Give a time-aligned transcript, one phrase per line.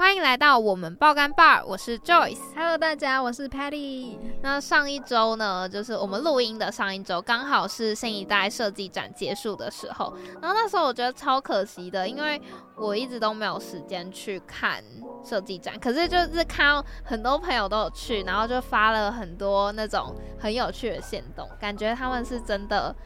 [0.00, 2.38] 欢迎来到我们爆肝 bar，我是 Joyce。
[2.56, 4.16] Hello，大家，我是 Patty。
[4.40, 10.16] 那上一周呢，就是我们录音的上一周，刚好是新一代设计展结束的时候。
[10.40, 12.40] 然后那时候我觉得超可惜的，因为
[12.76, 14.82] 我一直都没有时间去看
[15.22, 15.78] 设计展。
[15.78, 22.96] 可是就是看到很多朋友都有去，然后就发了很多那种很有趣的线动，感觉他们是真的。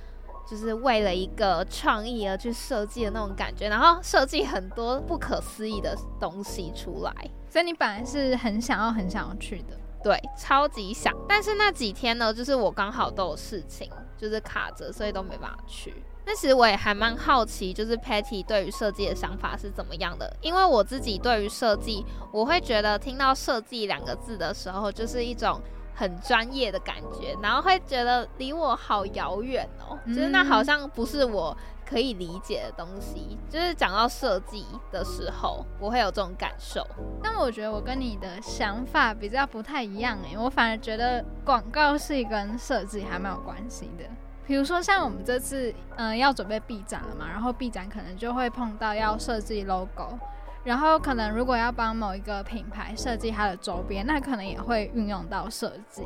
[0.47, 7.13] 就是为了一个创意而去设计的那种感觉，然后设计很多不可思议的东西出来，
[7.49, 11.15] 所以你本来是很想要、很想要去的，对，超级想。
[11.27, 15.95] 但是那几天呢，就是我刚好都有事情，就是卡着，所以都没办法去。
[16.27, 20.35] 那其实我也还蛮好奇，就是 Patty 对于设计的想法是怎么样的？
[20.41, 25.61] 因为我自己对于设计，我会觉得听到设计两个字的时候，就是一种。
[25.95, 31.57] 很专业的感觉，然后会觉得离我好遥远哦，就是那好像不是我
[31.87, 33.39] 可以理解的东西。
[33.49, 36.85] 就是讲到设计的时候，我会有这种感受。
[37.23, 44.05] 但我觉得我跟你的想法比较不太一样诶，我反而觉得广告是跟设计还蛮有关系的。
[44.47, 50.19] 比如说像我们这次嗯要准备 B 展了嘛，然后 B 展可能就会碰到要设计 logo。
[50.65, 56.03] 然后可能如果要帮某一个品牌设计它的周边，那可能也会运用到设计。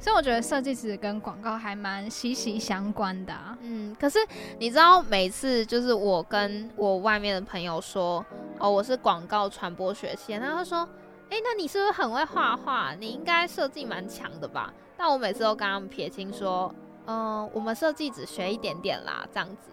[0.00, 3.34] 所以我觉得设计其实跟广告还蛮息息相关的。
[3.60, 4.20] 嗯，可是
[4.60, 8.24] 你知道，每次就是我跟我外面的朋友说，
[8.60, 10.88] 哦，我是广告传播学系，然后他说，
[11.30, 12.94] 哎，那你是不是很会画画？
[12.94, 14.72] 你应该设计蛮强的吧？
[14.96, 16.72] 但我每次都跟他们撇清说，
[17.06, 19.72] 嗯，我们设计只学一点点啦，这样子。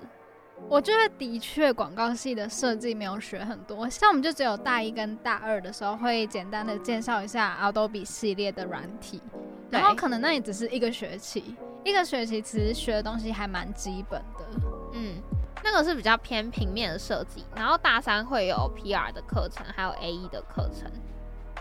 [0.67, 9.21] 我觉得的确，广告系的设计没有学很多，像我们就只有大一跟大二的时候会简单的介绍一下 Adobe 系列的软体，
[9.69, 14.45] 然后可能那也只是一个学期，一个学期其实学的东西还蛮基本的。
[14.93, 15.21] 嗯，
[15.63, 20.91] 那个是比较偏平面的设计，然后大三会有 PR 的课程，还有 AE 的课程，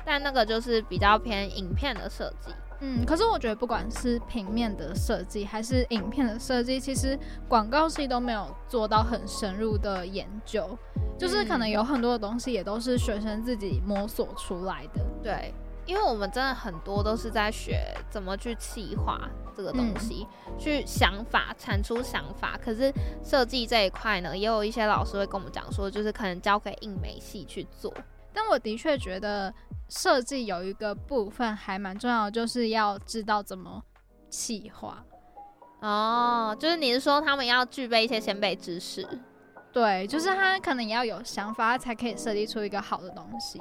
[0.05, 2.53] 但那个就是比较偏影片的设计。
[2.87, 7.19] 嗯，可是我觉得不管是平面的设计还是影片的设计，其实
[7.49, 10.77] 广告系都没有做到很深入的研究，
[11.19, 15.03] 就是可能有很多的东西也都是学生自己摸索出来的。
[15.23, 15.55] 对，
[15.87, 17.81] 因为我们真的很多都是在学
[18.11, 19.19] 怎么去企划
[19.57, 20.27] 这个东西，
[20.59, 22.59] 去想法产出想法。
[22.63, 22.93] 可是
[23.23, 27.91] 设计这一块呢，也有一些老师会跟我们讲说，就是可能交给印美系去做。
[28.35, 29.55] 但我的确觉得。
[29.87, 33.81] 设计有一个部分还蛮重要，就是要知道怎么
[34.31, 35.05] 企划。
[35.81, 39.07] 哦，就是你是说他们要具备一些先辈知识？
[39.75, 43.61] 对，就是他可能也要有想法，才可以设计出一个好的东西。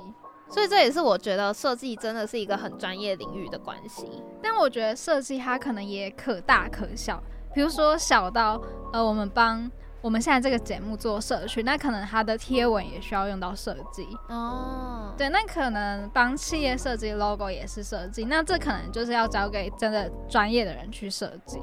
[0.50, 4.10] 所以这也是我觉得设计真的是一个很专业领域的关系。
[4.42, 7.22] 但我觉得设计它可能也可大可小，
[7.54, 8.60] 比如说小到
[8.94, 9.70] 呃，我们帮。
[10.04, 15.14] 我们现在这个节目做社区，那可能它的贴文也需要用到设计哦。
[15.18, 21.58] 对，那可能帮企业设计 logo 也是设计，那这可能就是要交给真的专业的人去设计。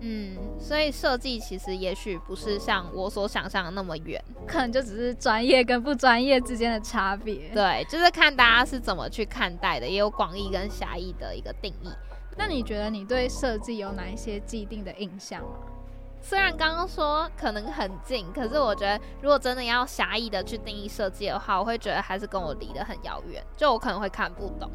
[0.00, 7.50] 嗯，所以设计其实也许不是像我所想象的那么远，可能就只是专业跟不专业之间的差别。
[7.50, 11.90] 对，就是看大家是怎么去看待的，也有广义跟狭义的一个定义。
[12.38, 15.50] 那你觉得你对设计有哪一些既定的印象吗？
[16.24, 24.70] 虽然刚刚说可能很近，可是我觉得如果真的要狭义的去定义设计的话，我会觉得还是跟我离得很遥远，就我可能会看不懂。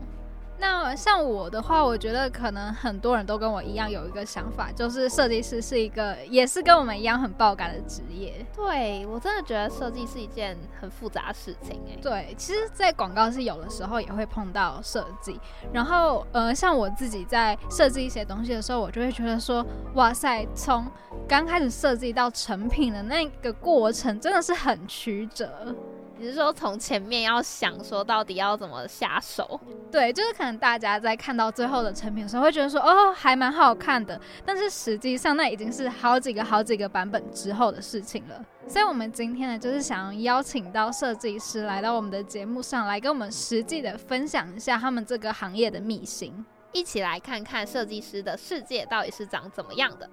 [0.60, 8.46] 那像我的话，我觉得可能很多人都跟我一样有一个想法，就是设计师是一个也是跟我们一样很爆感的职业。
[8.56, 11.98] 对我真的觉得设计是一件很复杂的事情哎。
[12.02, 15.40] 对，其实，在广告是有的时候也会碰到设计，
[15.72, 20.86] 然后呃，像我自己在设计一些东西的时候，我就会觉得说，哇塞，从
[21.28, 25.76] 刚开始设计到成品的那个过程，真的是很曲折。
[26.20, 29.60] 你是说从前面要想说到底要怎么下手？
[29.92, 38.44] 对，就是可能大家在看到最后的成品的时候，会觉得说哦还蛮好看的，但是实际上那已经是好几个好几个版本之后的事情了。
[38.68, 50.10] 所以，我们今天呢，就是想邀请到设计师来到我们的节目上来，跟我们实际的分享一下他们这个行业的秘辛，一起来看看设计师的世界到底是长怎么样的。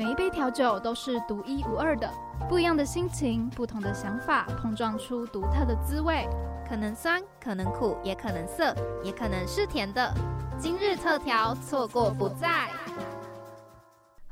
[0.00, 2.10] 每一杯调酒都是独一无二的，
[2.48, 6.26] 不一样的心情，不同的想法，碰撞出独特的滋味。
[6.66, 8.74] 可能酸，可能苦，也可能涩，
[9.04, 10.10] 也可能是甜的。
[10.58, 12.70] 今日特调，错过不再。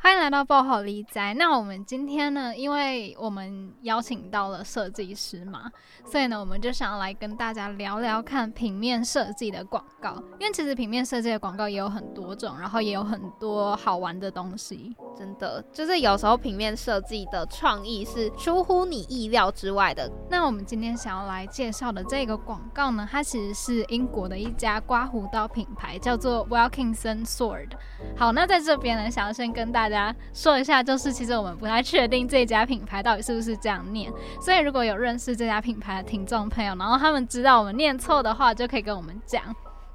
[0.09, 1.35] 欢迎来到爆好离宅。
[1.35, 5.71] 那我们今天呢，因为我们邀请到了设计师嘛，
[6.07, 10.15] 所以呢，我们就想要来跟大家聊聊看平面设计的广告。
[10.41, 14.97] 因为其实平面设计的广告也有很多种，然后也有很多好玩的东西。
[15.15, 20.11] 真的，就是有时候平面设计的创意是出乎你意料之外的。
[20.31, 27.73] 那我们今天想要来介绍的这个广告呢，它其实是英国的一家刮胡刀品牌，叫做 Wilkinson Sword。
[28.17, 29.98] 好，那在这边呢，想要先跟大家
[30.33, 39.43] 说一下，就是其实我们不太确定这家品牌到底是不是这样念，所以如果有认识这家品牌的听众朋友，然后他们知道我们念错的话，就可以跟我们讲。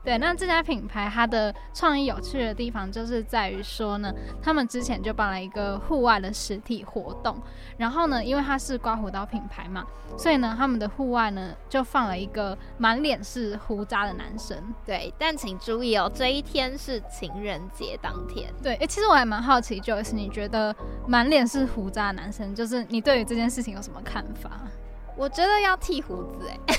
[0.04, 7.42] 对，那这家品牌它的创意有趣的地方就是在于说呢，他们之前就办了一个户外的实体活动，
[7.78, 9.86] 然后呢，因为它是刮胡刀品牌嘛，
[10.18, 14.58] 所以呢，他们的户外呢就放了一个满脸是胡渣的男生。
[14.86, 18.54] 对，但请注意哦，这一天是情人节当天。
[18.62, 20.76] 对，诶，其实我还蛮好奇，Joyce，你觉得
[21.08, 24.52] 满脸是胡渣的男生，就是你对于这件事情有什么看法？
[25.16, 26.58] 我觉得要剃胡子哎，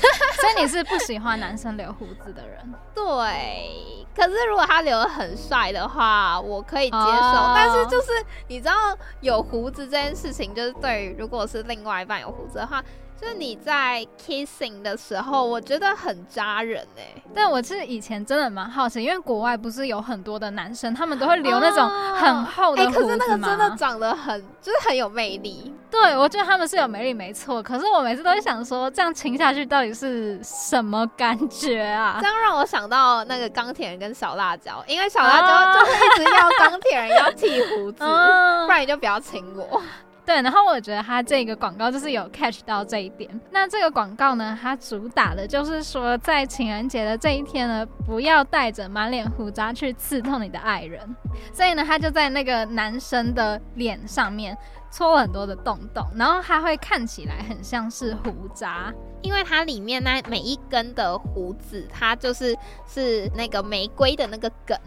[0.44, 2.74] 所以你是不喜欢男生留胡子的人。
[2.94, 7.52] 对，可是如果他留的很帅的话，我可以接受。
[7.54, 8.08] 但是就是
[8.48, 8.74] 你知道，
[9.20, 12.82] 有胡子这件事情，就是对于如果是另外一半有胡子的话。
[13.20, 17.22] 就是你在 kissing 的时候，我觉得很扎人哎。
[17.34, 25.72] 但我是以前真的蛮好奇，因为国外不是有很多的男生，他们都会留那种很厚的胡子可是那个真的长得很，就是很有魅力。
[25.90, 27.62] 对，我觉得他们是有魅力，没错。
[27.62, 32.18] 可是我每次都会想说，这样亲下去到底是什么感觉啊？
[32.20, 37.98] 这样让我想到那个钢铁人跟小辣椒，因为小辣椒就一直要钢铁人要剃胡子，
[38.66, 39.80] 不然你就不要亲我。
[40.26, 43.28] 对，然后我觉得它这个广告就是有 catch 到这一点。
[43.50, 51.14] 那这个广告呢，它主打的就是说，在情人节的这一天呢，不要带着满脸胡渣去刺痛你的爱人。
[51.52, 54.56] 所以呢，他就在那个男生的脸上面
[54.90, 58.90] 戳了很多的洞洞，然后它会看起来很像是胡渣，
[59.20, 62.56] 因为它里面那每一根的胡子，它就是
[62.86, 64.78] 是那个玫瑰的那个梗，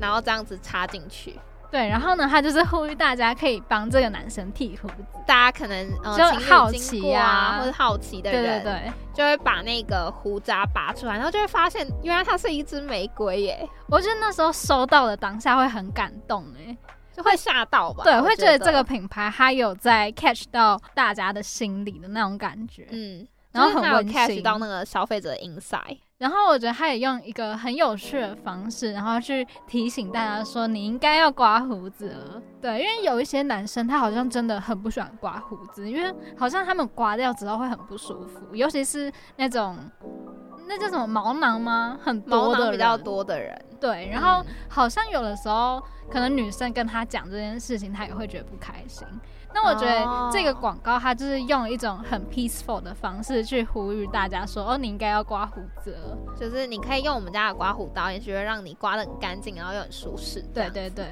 [0.00, 1.38] 然后这样子插进去。
[1.70, 4.94] 对，然后呢，他就是呼吁大家可以帮这个男生剃胡子。
[5.26, 5.86] 大家可能
[6.16, 13.68] 就好奇啊，或者好奇的人，对对对，就会把那个胡渣拔出来，然后就会发现，原来它是一支玫瑰耶！
[13.88, 16.74] 我觉得那时候收到的当下会很感动哎，
[17.14, 18.02] 就会吓到吧？
[18.04, 25.98] 对，会觉得这个品牌它有在 catch 到大家的心里的那种感觉，嗯，然后很温馨到那个消费者的 inside。
[26.18, 32.42] 然后我觉得他也用一个很有趣的方式，然后去提醒大家说你应该要刮胡子了。
[32.60, 39.78] 对，因为有一些男生他好像真的很不喜欢刮胡子，因为好像他们刮掉之后会很不舒服，尤其是那种
[40.68, 41.98] 那叫什么毛囊吗？
[42.02, 43.58] 很多的比较多的人。
[43.80, 49.06] 对，然后好像有的时候可能女生跟他讲这件事情，他也会觉得不开心。
[49.54, 55.96] 那我觉得这个广告，它就是用一种很 peaceful 的方式去呼吁大家说：“哦，你应该要刮胡子，
[56.38, 61.06] 就是你可以用我们家的刮胡刀，也觉得让你刮的很干净，然后又很舒适。”对对对。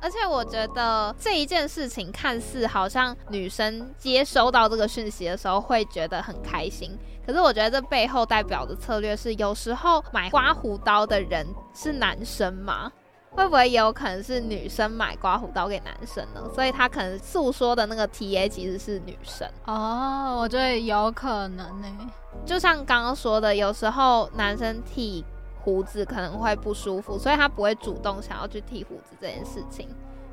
[0.00, 6.96] 而且我觉得这一件事情看似好像女生接收到这个讯息的时候会觉得很开心，
[7.28, 12.90] 可是我觉得这背后代表的策略是，有时候买刮胡刀的人是男生吗？
[13.32, 16.40] 会不会也有可能是女生买刮胡刀给男生呢？
[16.54, 20.38] 所以他可能诉说的那个 T A 其实是女生哦。
[20.40, 22.10] 我觉得有可能呢。
[22.46, 25.22] 就像刚刚说的，有时候男生剃
[25.60, 29.86] 胡子可能会不舒服，所以他不会主动想要去剃胡子这件事情。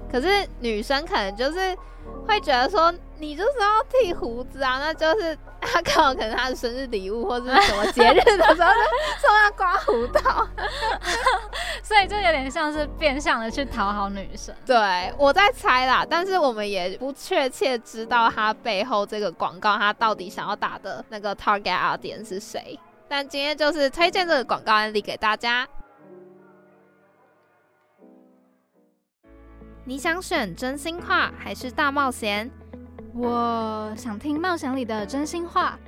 [0.10, 1.76] 可是女生可能就是
[2.26, 8.72] 会觉得说，你就是要剃胡子啊，那就是他刚好可能他的生日礼物或者是什么节日的时候
[9.20, 10.48] 送他刮胡刀，
[11.84, 14.54] 所以就有点像是变相的去讨好女生。
[14.66, 22.80] 对我在猜啦，但是我们也不确切知道他背后这个广告他到底想要打的那个 target audience 是谁。
[23.08, 25.68] 但今天就是推荐这个广告案例给大家。
[29.88, 32.50] 你想选真心话还是大冒险？
[33.18, 35.80] 我想听冒险里的真心话。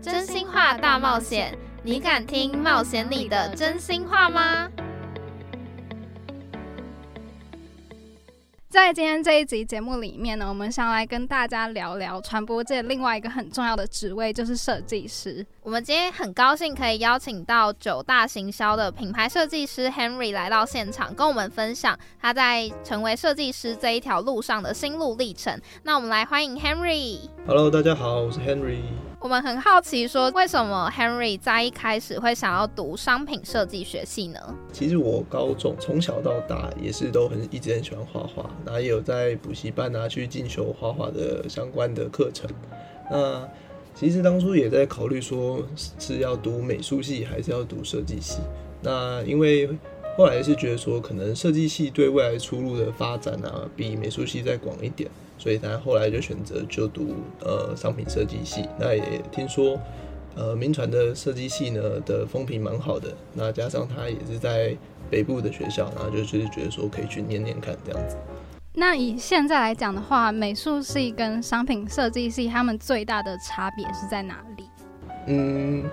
[0.00, 4.68] 真心话大冒险，你敢听冒险里的真心话吗？
[8.70, 15.44] 在今天这一集节目里面呢，我们想来跟大家聊聊传播界另外一个很重要的职位，就是设计师。
[15.60, 25.60] 我们今天很高兴可以邀请到九大行销的品牌设计师 Henry 来到现场，跟我们分享他在成为设计师这一条路上的心路历程。
[25.82, 27.18] 那我们来欢迎 Henry。
[27.48, 28.82] Hello，大家好，我是 Henry。
[29.22, 34.40] 我们很好奇，说为什么 Henry 在一开始会想要读商品设计学系呢？
[34.72, 42.48] 其实我高中从小到大也是都很一直很喜欢画画，然后也有在补习班啊去进修画画的相关的课程。
[43.10, 43.46] 那
[43.94, 45.62] 其实当初也在考虑说
[45.98, 48.38] 是要读美术系还是要读设计系。
[48.80, 49.68] 那因为
[50.16, 58.68] 后来是觉得说可能设计系对未来出路的发展啊比美术系再广一点，所以他后来就选择就读呃商品设计系。
[58.78, 59.80] 那也听说
[60.36, 64.76] 呃民传的设计系呢的风评蛮好的，那加上他也是在
[65.08, 68.16] 北部的学校，然后就是觉得说可以去念念看这样子。
[68.74, 74.64] 那以现在来讲的话，美术系跟商品设计系，他们最大的差别是在哪里？
[75.26, 75.84] 嗯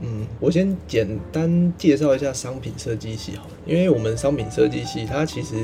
[0.00, 5.56] 嗯，我先简单介绍一下商品设计系好了，因为我们商品设计系它其实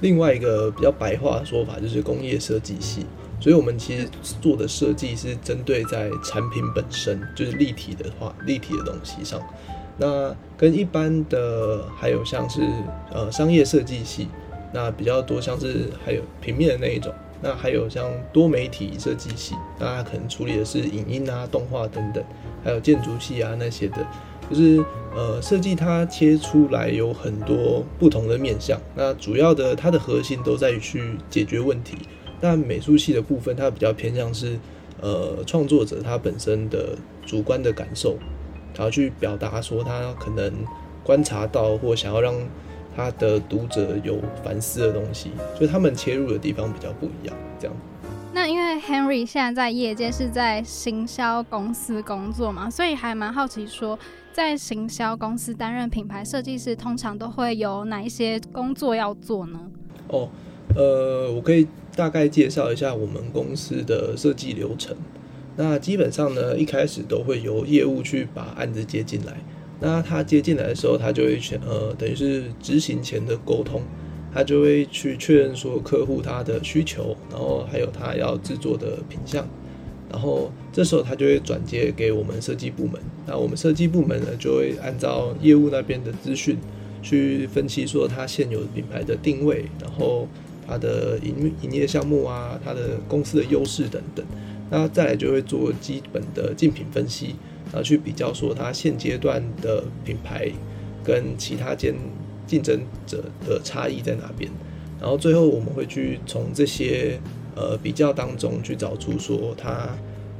[0.00, 3.04] 另外一个比较白话的说法就是工业设计系，
[3.40, 4.08] 所以我们其实
[4.40, 9.40] 做的设计是针对在产品本身，就是立体的话，立体的东西上。
[9.98, 12.62] 那跟一般的还有像是
[13.12, 14.28] 呃商业设计系。
[14.70, 17.10] 那比较多像是还有平面的那一种，
[17.40, 22.22] 那还有像多媒体设计系，那它可能处理的是影音啊、动画等等，
[22.64, 24.04] 还有建筑系啊那些的，
[24.50, 31.96] 就是呃设计它切出来有很多不同的面向，那主要的它的核心都在于去解决问题。
[32.40, 34.58] 那美术系的部分，它比较偏向是
[35.00, 38.16] 呃创作者他本身的主观的感受，
[38.74, 40.52] 然后去表达说他可能
[41.04, 42.34] 观察到或想要让。
[42.98, 47.36] 他的读者有反思的东西，所以他们切入的地方比较不一样。
[47.56, 47.76] 这样，
[48.34, 53.96] 那因为 Henry 现在在业界是在行销公司工作嘛，所以还蛮好奇，说
[54.32, 59.60] 在行销公司担任品牌设计师，通常都会有哪一些工作要做呢？
[60.08, 60.28] 哦，
[60.74, 64.96] 呃，我可以大概介绍一下我们公司的设计流程。
[65.54, 69.36] 那基本上呢，一开始都会由业务去把案子接进来。
[69.80, 73.80] 那他接进来的时候，他就会选呃，等于是执行前的沟通，
[74.34, 79.46] 他就会去确认说客户他的需求，然后还有他要制作的品相，
[80.10, 83.00] 然后这时候他就会转接给我们设计部门。
[83.24, 86.56] 那我们设计部门呢，就会按照业务那边的资讯
[87.00, 90.26] 去分析说他现有品牌的定位，然后
[90.66, 94.26] 他的营营业项目啊，他的公司的优势等等。
[94.70, 97.36] 那再来就会做基本的竞品分析。
[97.70, 100.50] 然后去比较说它现阶段的品牌
[101.04, 101.94] 跟其他间
[102.46, 104.50] 竞争者的差异在哪边，
[104.98, 107.20] 然后最后我们会去从这些
[107.54, 109.88] 呃比较当中去找出说它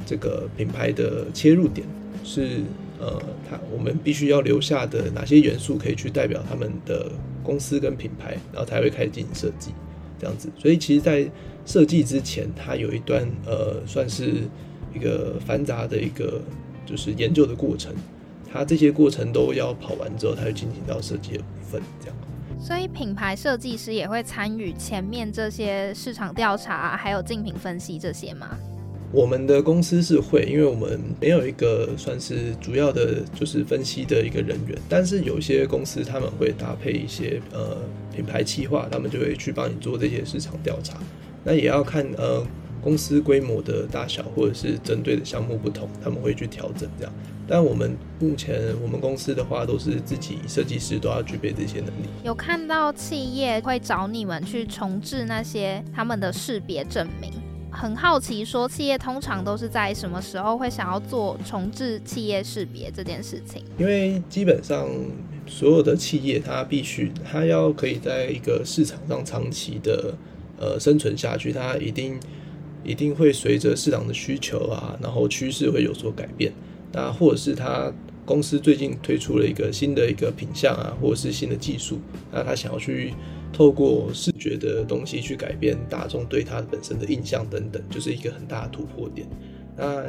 [0.07, 1.87] 这个品牌的切入点
[2.25, 2.63] 是
[2.99, 7.11] 呃它我们必须要留下的哪些元素可以去代表他们的
[7.43, 9.73] 公司跟品牌，然后才会开始进行设计
[10.19, 10.49] 这样子。
[10.59, 11.31] 所以其实，在
[11.67, 14.49] 设计之前，它有一段呃算是
[14.95, 16.41] 一个繁杂的一个。
[16.89, 17.93] 就是研究的过程，
[18.51, 22.17] 它这些过程都要跑完之后，它就进行到设计的部分，这样。
[22.59, 28.57] 所以品牌设计师也会参与前面这些市场调查，还有竞品分析这些吗？
[29.13, 34.79] 我们的公司是会，因为我们没有一个算是主要的，就是分析的一个人员。
[34.89, 37.77] 但是有些公司他们会搭配一些呃
[38.15, 40.99] 品牌企划，他们就会去帮你做这些市场调查。
[41.45, 42.43] 那也要看呃。
[42.83, 47.13] 公司规模的大小，或者是针对的项目不同，他们会去调整这样。
[47.51, 52.09] 但我们目前我们公司的话，都是自己设计师都要具备这些能力。
[52.23, 57.33] 有看到企业会找你们去重置那些他们的识别证明，
[57.71, 63.63] 很好奇说企业通常都是在什么时候会想要做重置企业识别这件事情？
[63.79, 64.87] 因为基本上
[65.47, 70.15] 所有的企业，它必须它要可以在一个市场上长期的
[70.61, 72.21] 呃生存下去，它一定。
[72.89, 76.51] 一定会随着市场的需求啊，然后趋势会有所改变。
[76.91, 77.93] 那或者是他
[78.25, 81.99] 公司最近推出了一个新的一个品相啊，或者是新的技术，
[82.33, 83.13] 那他想要去
[83.53, 89.29] 透过视觉的东西去改变大众对他本身的印象等等，就是一个很大的突破点。
[89.77, 90.03] 那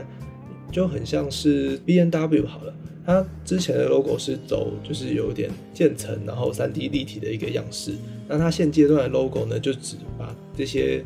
[0.72, 2.74] 就很像是 B N W 好了，
[3.06, 7.94] 它之前的 logo 是走就是有点渐层，然后三 D 立体的一个样式。
[8.28, 11.04] 那它现阶段的 logo 呢，就只把这些。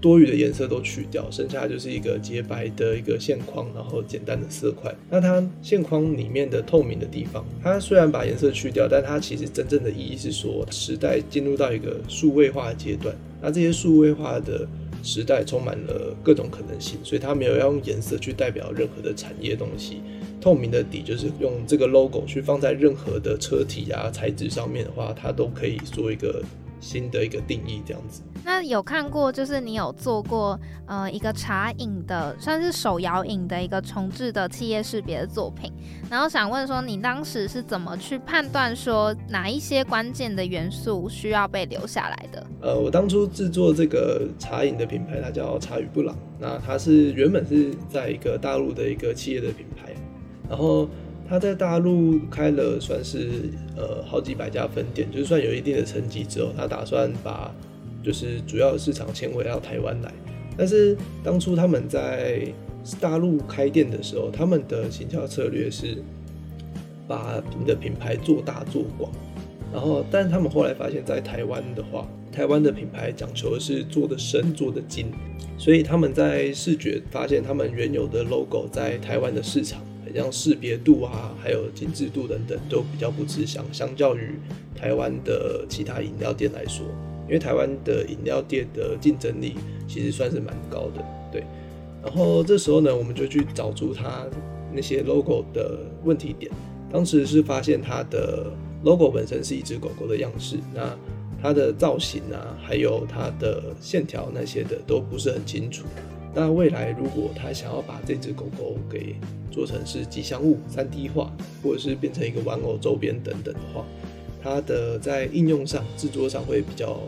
[0.00, 4.94] 多余的颜色都去掉，剩下就是一个洁白的一个线框，然后简单的色块。
[5.10, 13.14] 那它线框里面的透明的地方，它虽然把颜色去掉，但它其实真正的意义是说，时代进入到一个数位化的阶段。
[13.42, 14.66] 那这些数位化的
[15.02, 20.00] 时代充满了各种可能性，所以它没有要用颜色去代表任何的产业东西。
[20.40, 26.42] 透明的底就是用这个 logo 去放在任何的车体啊材质上面的话，它都可以做一个
[26.80, 28.22] 新的一个定义这样子。
[28.44, 35.70] 那有看过，就是你有做过呃一个茶饮的，算是手摇饮的一个重置的企业识别的作品，
[36.10, 42.46] 然后想问说，你当时是怎么去判断说哪一些关键的元素需要被留下来的？
[42.62, 49.94] 呃，我当初制作这个茶饮的品牌，它叫茶与布朗，那它是原本是在一个大陆的一个企业的品牌，
[50.48, 50.88] 然后
[51.30, 57.54] 他在大陆开了算是呃好几百家分店，就算有一定的成绩之后，他打算把
[58.02, 60.12] 就是主要市场迁回到台湾来，
[60.56, 62.52] 但是当初他们在
[63.00, 66.02] 大陆开店的时候，他们的行销策略是
[67.06, 69.12] 把你的品牌做大做广，
[69.72, 75.06] 然后但他们后来发现，在台湾的话，台湾的品牌讲求的是做的深、做的精，
[75.56, 84.38] 所以他们在视觉发现，他们原有的 logo 在台湾的市场，很像识别度啊，还有精致度等等，都比较不吃香，相较于
[84.74, 86.86] 台湾的其他饮料店来说。
[87.26, 89.54] 因为台湾的饮料店的竞争力
[89.86, 91.44] 其实算是蛮高的，对。
[92.02, 94.26] 然后这时候呢，我们就去找出它
[94.72, 96.50] 那些 logo 的问题点。
[96.92, 98.50] 当时是发现它的
[98.82, 100.92] logo 本身是一只狗狗的样式，那
[101.40, 105.84] 它的造型啊，还有它的线条那些的都不是很清楚。
[106.34, 109.16] 那未来如果他想要把这只狗狗给
[109.50, 111.32] 做成是吉祥物、三 D 化，
[111.62, 113.84] 或者是变成一个玩偶周边等等的话，
[114.42, 117.00] 它的在应用上、制作上会比较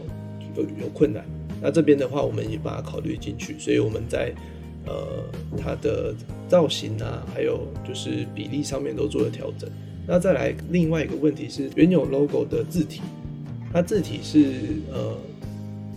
[0.57, 1.25] 有有困难。
[1.61, 4.35] 那这边的话，我们也把它考虑进去，所以我们在
[4.87, 5.23] 呃
[5.57, 6.13] 它的
[6.49, 9.71] 造型啊，还有就是比例上面都做了调整。
[10.05, 13.01] 那再来另外一个问题是，原有 logo 的字体，
[13.73, 15.17] 它字体是呃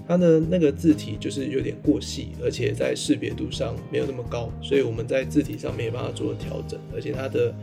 [0.08, 7.54] 它的那个字体就是有点过细，而且在识别度上没有那么高，所以我们在字体上没办法做调整，而且它的。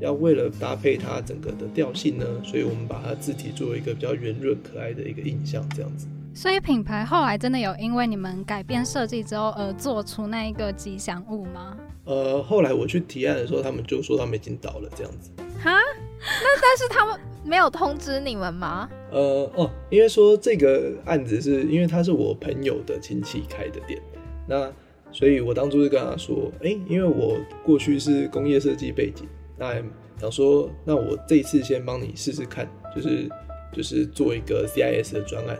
[0.00, 6.06] 要为了搭配它整个的调性呢，所以我们把它字体做一个比较圆润可爱的一个印象，这样子。
[6.32, 11.76] 所以品牌后来真的有因为你们改变设计之后而做出那一个吉祥物吗？
[12.06, 15.30] 呃，后来我去提案的时候，他们就说他们已经倒了这样子。
[15.62, 15.70] 哈？
[15.70, 18.88] 那但是他们没有通知你们吗？
[19.10, 24.00] 呃哦，因为说这个案子是因为他是我朋友的亲戚开的店，
[24.48, 24.72] 那
[25.12, 29.26] 所以我当初就跟他说，哎，因为我过去是工业设计背景。
[29.58, 29.74] 那
[30.18, 33.28] 想说，那我这次先帮你试试看，就是
[33.72, 35.58] 就是做一个 CIS 的专案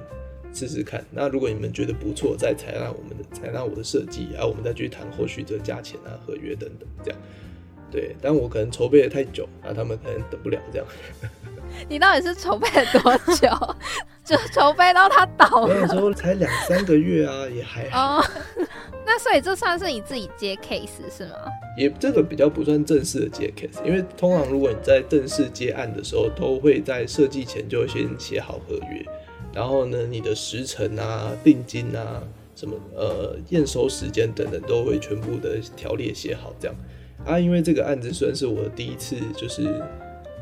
[0.53, 1.05] 试试看。
[1.11, 7.21] 那如果你们觉得不错，再采纳我们的采纳我的设计，然后我们再去谈后续的价钱啊、合约等等这样。
[7.91, 10.87] 对，但我可能筹备的太久，那他们可能等不了这样。
[11.89, 13.49] 你到底是筹备了多久？
[14.25, 15.75] 就筹备到他倒了？
[15.75, 18.23] 那时候才两三个月啊，也还好。
[19.05, 21.35] 那所以这算是你自己接 case 是吗？
[21.77, 29.05] 也这个比较不算正式的接 case，因为通常如果你在正式接案的时候，都会在设计前就先写好合约，
[29.53, 32.23] 然后呢，你的时程啊、定金啊、
[32.55, 36.77] 什么呃验收时间等等，都会全部的条列写好这样。
[37.27, 39.63] 啊，因为这个案子算是我第一次，就是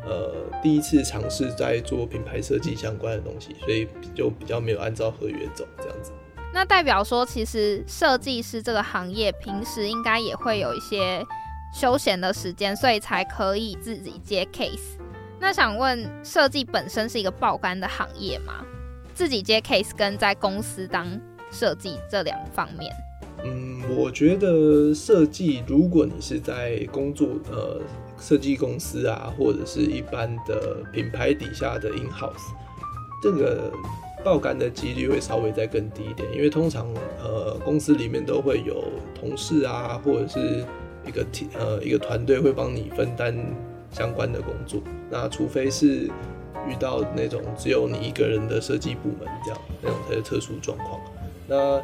[0.05, 6.12] 呃第一次尝试在做品牌设计相关的东西，所以就比较没有按照合约走这样子。
[6.55, 11.23] 那代表说，其实设计师这个行业平时应该也会有一些
[11.75, 14.97] 休闲的时间，所以才可以自己接 case。
[15.38, 18.64] 那想问，设计本身是一个爆肝的行业吗？
[19.14, 21.07] 自己接 case 跟在公司当
[21.51, 22.91] 设计这两方面？
[23.44, 27.81] 嗯，我觉得设计，如果你是在工作，呃，
[28.18, 32.53] 设计公司啊，或者是一般的品牌底下的 in house，
[33.22, 33.72] 这个
[34.24, 36.87] 爆肝的几率会稍微再更低一点，因为通常，
[37.22, 40.64] 呃，公司里面都会有同事啊，或者是
[41.07, 43.35] 一个体，呃，一个团队会帮你分担
[43.92, 44.81] 相关的工作。
[45.09, 46.11] 那除非是
[46.68, 51.01] 遇到那种只有你一个人的设计部门这样，那种才是特殊状况。
[51.46, 51.81] 那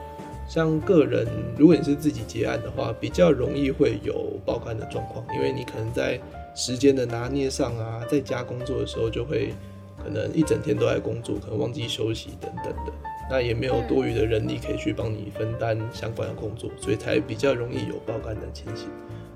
[0.47, 1.27] 像个人，
[1.59, 6.21] 如果你是自己结案的话，比较容易会有爆肝的状况，因为你可能在
[6.55, 9.55] 时间的拿捏上啊，在家工作的时候就会
[10.03, 12.93] 可能一整天都在工作，可能忘记休息等等的，
[13.31, 18.89] 那也没有多余的人力可以去帮你分担相关的工作，所以才比较容易有爆肝的情形。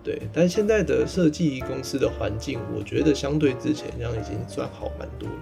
[0.04, 5.34] 对，但现在的设计公司的环境，我觉得相对之前这样已经算好蛮多了。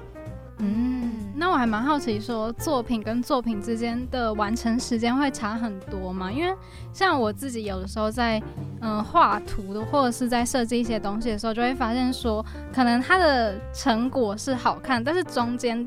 [0.60, 1.05] 嗯，
[1.38, 6.32] 那我还蛮好奇，说作品跟作品之间的完成时间会差很多吗？
[6.32, 6.50] 因为
[6.94, 8.42] 像我自己有的时候在
[8.80, 15.86] 嗯画图的，或者是在设计一些东西的时候，就会发现说，可能它的成果是好看，但是中间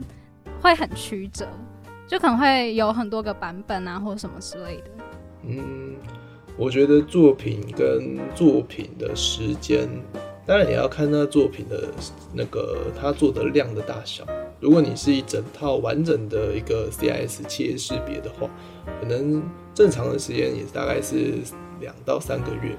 [0.61, 1.47] 会很曲折，
[2.07, 4.83] 就可能会有很多个版本啊，或者什么之类的。
[5.47, 5.95] 嗯，
[6.57, 9.89] 我觉得作品跟作品的时间。
[10.45, 11.89] 当然也要看那作品的
[12.33, 14.23] 那个他做的量的大小，
[14.59, 18.49] 如果你是一整套完整的一个 CIS 企业识别的话，
[18.99, 19.41] 可能
[19.73, 21.35] 正常的时间也大概是
[21.79, 22.75] 两到三个月，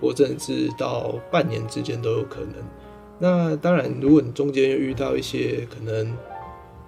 [0.00, 2.54] 或甚至到半年之间都有可能。
[3.18, 6.16] 那当然，如果你中间遇到一些可能，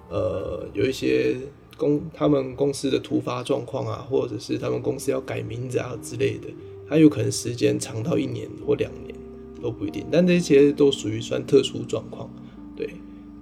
[0.09, 1.35] 呃，有一些
[1.75, 6.47] 公他们公司的突发状况啊，或者是他们公司要改名字啊之类的，
[6.87, 9.13] 它有可能时间长到一年或两年
[9.61, 10.05] 都不一定。
[10.09, 12.29] 但这些都属于算特殊状况，
[12.75, 12.89] 对。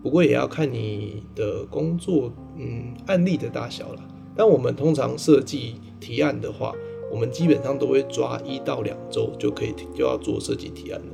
[0.05, 4.03] 不过也要看你的工作，嗯，案例的大小了。
[4.35, 6.71] 但我们通常设计提案的话，
[7.11, 11.07] 我们基本上都会抓一到两周就可以就要做设计提案了。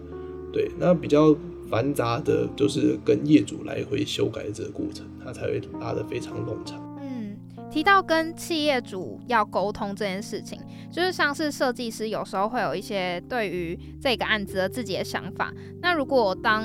[0.51, 1.33] 对，那比较。
[1.69, 6.77] 繁杂的，就是跟业主来回修改这个过程，它才会拉得非常冗长。
[6.99, 7.37] 嗯，
[7.71, 10.59] 提到跟企业主要沟通这件事情，
[10.91, 15.53] 就是像是设计师有时候会有一些对于这个案子的自己的想法。
[15.81, 16.61] 那如果当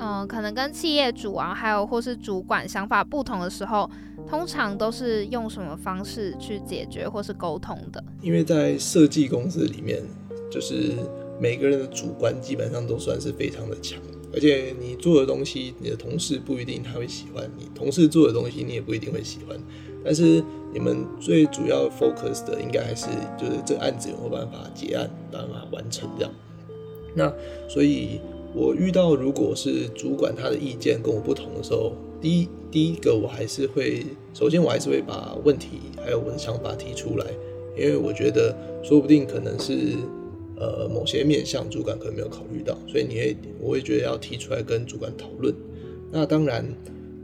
[0.00, 3.88] 嗯，可能跟企业主啊，还有或是主管想法不同的时候，
[4.26, 8.02] 通常都是用什么方式去解决或是沟通的？
[8.22, 10.02] 因为在设计公司里面，
[10.50, 10.94] 就是
[11.38, 14.00] 每个人的主观基本上都算是非常的强。
[14.32, 19.58] 而且你做的东西，你的同事不一定他会喜欢；你同事做的东西，你也不一定会喜欢。
[20.04, 26.32] 但是你们最主要 focus 的，应该还是就是这个案子有没有办法结案，办法完成这样。
[27.16, 27.30] 那
[27.68, 28.20] 所以，
[28.54, 37.26] 我遇到如果是主管他的意见跟我不同的时候，第一第一个我还是会，首先我还是会把问题还有我的想法提出来，
[37.76, 39.94] 因为我觉得说不定可能是。
[40.62, 45.54] 呃，某些面向主管可能没有考虑到，所以你会，我会觉得要提出来跟主管讨论。
[46.12, 46.62] 那当然，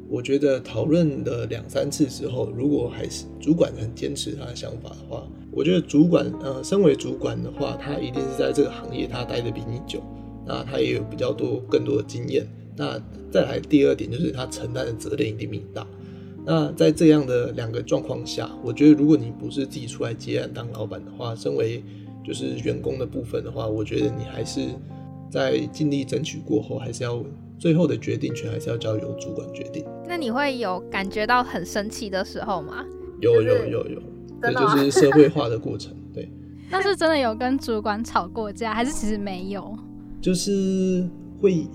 [0.09, 10.03] 我觉得讨论的两三次之后，如果还是主管很坚持他的想法的话，我觉得主管，呃，身为主管的话，他一定是在这个行业他待的比你久，
[10.47, 12.47] 那他也有比较多更多的经验。
[12.77, 15.87] 那再来第二点就是他承担的责任一定比你大。
[16.45, 21.83] 那在这样的两个状况下，我觉得如果你不是自己出来接案当老板的话，身为
[22.25, 24.69] 就是员工的部分的话，我觉得你还是
[25.31, 27.25] 在尽力争取过后，还是要
[27.59, 29.85] 最后的决定权还是要交由主管决定。
[30.07, 32.85] 那你会有感觉到很生气的时候吗？
[33.21, 34.03] 有有有有，
[34.43, 35.93] 这就是社会化的过程。
[36.15, 36.31] 对，
[36.71, 39.77] 那是真的有跟主管吵过架，还是其实没有？
[40.21, 41.09] 就是
[41.41, 41.67] 会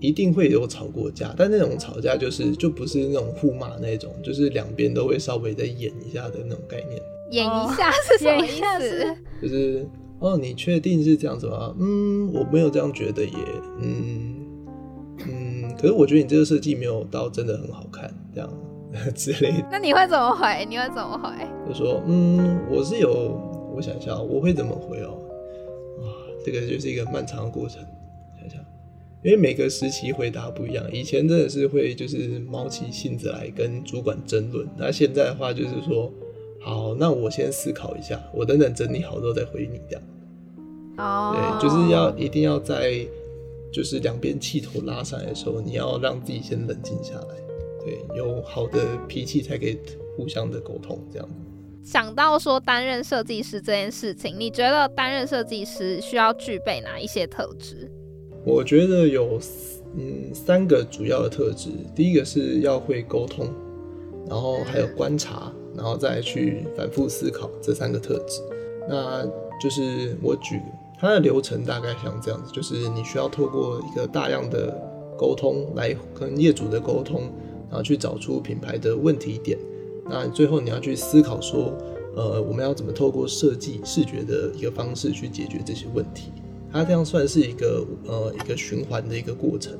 [0.00, 7.00] 一定会有吵过架，但那种吵架就是就不是那种互骂那种，就是两边都会稍微再演一下的那种概念。
[7.30, 8.48] 演一下 是什么意
[8.80, 9.16] 思？
[9.42, 9.86] 就是
[10.18, 11.74] 哦，你确定是这样子吗？
[11.78, 13.32] 嗯，我没有这样觉得耶。
[13.80, 14.34] 嗯
[15.28, 18.48] 嗯，可是我觉得你这个设计没有到真的很好看，这样
[19.14, 19.66] 之类的。
[19.72, 20.64] 那你会怎么回？
[20.68, 21.30] 你会怎么回？
[21.68, 23.10] 就说嗯，我是有，
[23.74, 25.18] 我想一下，我会怎么回哦？
[26.46, 27.82] 哇，这个就是一个漫长的过程。
[28.38, 28.60] 想想，
[29.22, 30.84] 因为每个时期回答不一样。
[30.92, 36.12] 以前真的是会就是猫起性子来跟主管争论，那现在的话就是说。
[36.58, 40.02] 好，那我先思考一下，我等等整理好之后再回你这样。
[40.96, 43.06] 哦，对，就是要一定要在
[43.72, 47.36] 就是两边气头拉上来的时候，你要让自己先冷静下来，
[47.84, 49.78] 对，有好的脾气才可以
[50.16, 51.28] 互相的沟通这样。
[51.86, 57.88] 想到说担任设计师这件事情，你觉得担任设计师需要具备哪一些特质？
[58.44, 59.38] 我觉得有
[59.94, 63.48] 嗯三个主要的特质，第一个是要会沟通，
[64.28, 65.52] 然后还有观察。
[65.76, 68.40] 然后再去反复思考这三个特质，
[68.88, 69.22] 那
[69.60, 70.58] 就是我举
[70.98, 74.74] 它的流程大概像这样子，就是你需要透过一个大量的
[75.18, 77.30] 沟通来跟业主的沟通，
[77.68, 79.58] 然后去找出品牌的问题点，
[80.08, 81.76] 那最后你要去思考说，
[82.14, 86.32] 呃，我们要怎么透过设计视觉的一个方式去解决这些问题，
[86.72, 89.76] 它这样算是一个呃一个循环的一个过程。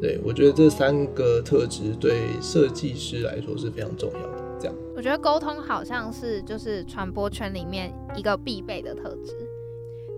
[0.00, 4.42] 对我觉得这三个特质对设计师来说是非常重要的。
[4.60, 9.32] 这样我觉得沟通好像是就是传播圈里面一个必备的特质。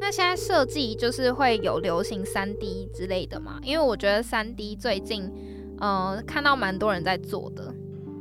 [0.01, 3.61] 那现在设计就是会有流行三 D 之类的嘛？
[3.63, 5.31] 因为我觉得三 D 最近，
[5.79, 7.73] 呃，看到蛮多人在做的。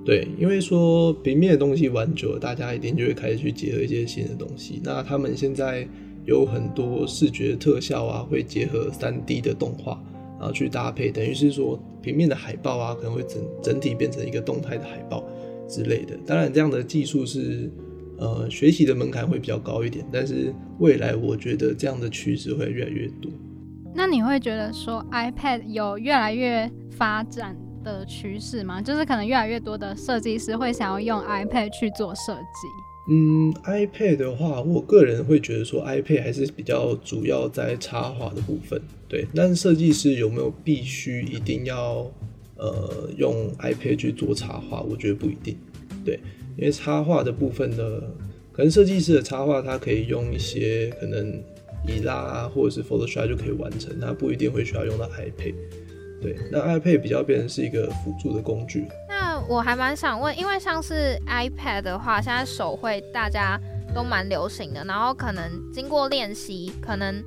[0.05, 4.79] 对，因为说平面的东西玩久了，大家一定就会开始去结合一些新的东西。
[4.83, 5.87] 那他们现在
[6.25, 9.99] 有很多视觉特效啊，会结合三 D 的动画，
[10.39, 15.27] 然后去搭配，等于是说平面的海报啊，可能会整整体变成一个动态的海报。
[15.67, 17.67] 之类的，当然这样的技术是，
[18.19, 23.31] 呃，学习的门槛会比较高一点，但是未来我觉得这样的趋势会越来越多。
[23.91, 28.81] 那你会觉得说 iPad 有越来越发展的趋势吗？
[28.81, 33.13] 就是可能越来越多的设计师会想要用 iPad 去做设计。
[33.13, 39.25] 嗯，iPad 的话，我个人会觉得说 iPad 还是比较主要在插画的部分，对。
[39.33, 42.11] 但设计师有没有必须一定要？
[42.57, 45.57] 呃用 iPad 去做插画，我觉得不一定。
[46.05, 46.17] 对，
[46.55, 47.83] 因为插画的部分呢，
[48.53, 51.43] 可能设计师的插画他可以用一些可能
[51.85, 55.53] 以拉啊，或者是 Photoshop 就可以完成，他不一定会需要用到 iPad。
[56.25, 58.87] 对，那 iPad 比较变成是一个辅助的工具。
[59.07, 63.59] 那我还蛮想问，因为像是 iPad 的话，现在手绘大家
[63.93, 67.23] 都蛮流行的，然后可能经过练习，可能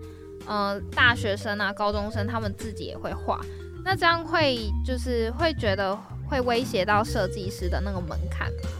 [0.46, 3.40] 呃大学生啊、高中生他们自己也会画，
[3.84, 5.96] 那这样会就是会觉得
[6.28, 8.70] 会威胁到设计师的那个门槛吗？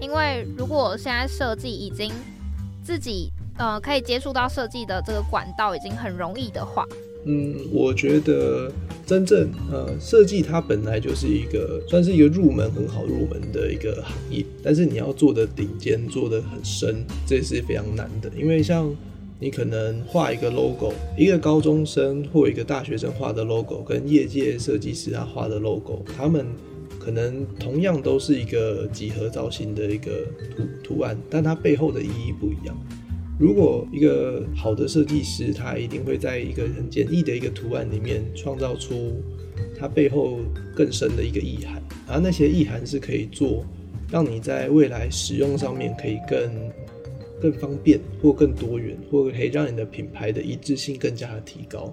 [0.00, 2.10] 因为如果现在设计已经
[2.82, 6.86] 自己呃可以接触到设计的这个管道已经很容易的话，
[7.26, 8.70] 嗯，我觉得
[9.06, 18.30] 真正呃设计它本来就是一个算是一个入门很好入门的一个行业，但是你要做的顶尖，做的很深，这是非常难的。
[18.36, 18.94] 因为像
[19.40, 26.46] 你可能画一个 logo，一个高中生或一个大学生画的 logo，跟业界设计师他画的 logo，他们
[26.98, 32.76] 可能同样都是一个几何造型的一个图图案，但它背后的意义不一样。
[33.38, 39.20] 如果一个好的设计师，他一定会在一个很简易的一个图案里面创造出
[39.78, 40.38] 它背后
[40.74, 43.64] 更深的一个意涵，而那些意涵是可以做
[44.08, 46.70] 让你在未来使用上面可以更
[47.42, 51.92] 更方便或更多元，或可以让你的品牌的一致性更加的提高。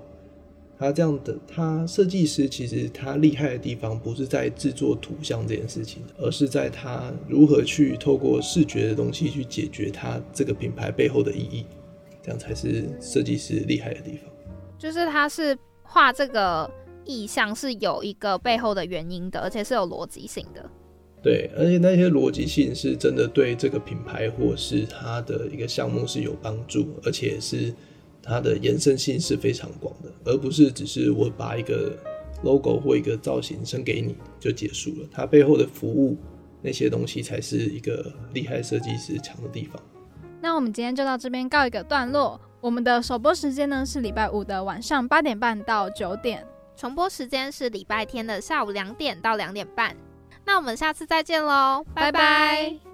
[0.82, 11.66] 他这样的，他设计师其实他厉害的地方不是在制作图像这件事情，而是在他如何去透过视觉的东西去解决他这个品牌背后的意义，
[12.24, 14.22] 这样才是设计师厉害的地方。
[14.80, 16.68] 就是他是画这个
[17.06, 20.68] 意象是有一个背后的原因的，而且是有逻辑性的。
[21.22, 27.72] 对，而且那些逻辑性是真的对这个品牌或是他的一个项目是有帮助，而且是。
[28.24, 31.98] 它的延伸性是非常广的，而不是只是我把一个
[32.44, 35.08] logo 或一个造型生给你就结束了。
[35.12, 36.18] 它背后的服务
[36.62, 39.82] 那些东西才是一个厉害设计师强的地方。
[40.42, 42.40] 那我们今天就到这边告一个段落。
[42.60, 49.96] 我们的首播时间呢是礼拜五的晚上八点半到九点，重播时间是礼拜天的下午两点到两点半。
[50.46, 52.91] 那我们下次再见喽，拜拜。